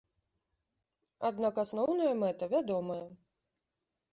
Аднак 1.29 1.61
асноўная 1.65 2.09
мэта 2.25 2.43
вядомая! 2.55 3.01